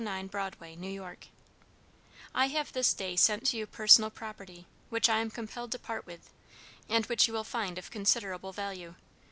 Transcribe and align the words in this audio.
609 0.01 0.27
Broadway, 0.29 0.75
New 0.75 0.99
York_: 0.99 1.27
"I 2.33 2.47
have 2.47 2.73
this 2.73 2.91
day 2.91 3.15
sent 3.15 3.45
to 3.45 3.57
you 3.57 3.67
personal 3.67 4.09
property, 4.09 4.65
which 4.89 5.07
I 5.07 5.19
am 5.19 5.29
compelled 5.29 5.71
to 5.73 5.77
part 5.77 6.07
with, 6.07 6.31
and 6.89 7.05
which 7.05 7.27
you 7.27 7.35
will 7.35 7.43
find 7.43 7.77
of 7.77 7.91
considerable 7.91 8.51
value. 8.51 8.95